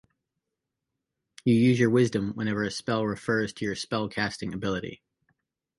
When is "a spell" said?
2.63-3.05